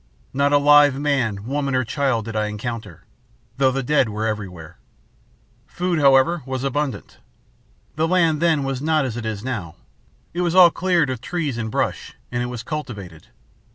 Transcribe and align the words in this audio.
Not 0.33 0.51
a 0.51 0.57
live 0.57 0.97
man, 0.99 1.45
woman, 1.45 1.75
or 1.75 1.83
child, 1.85 2.25
did 2.25 2.35
I 2.35 2.47
encounter, 2.47 3.03
though 3.57 3.69
the 3.71 3.83
dead 3.83 4.09
were 4.09 4.25
everywhere. 4.25 4.79
Food, 5.67 5.99
however, 5.99 6.41
was 6.43 6.63
abundant. 6.63 7.19
The 7.97 8.07
land 8.07 8.41
then 8.41 8.63
was 8.63 8.81
not 8.81 9.05
as 9.05 9.15
it 9.15 9.27
is 9.27 9.43
now. 9.43 9.75
It 10.33 10.41
was 10.41 10.55
all 10.55 10.71
cleared 10.71 11.11
of 11.11 11.21
trees 11.21 11.55
and 11.55 11.69
brush, 11.69 12.15
and 12.31 12.41
it 12.41 12.47
was 12.47 12.63
cultivated. 12.63 13.27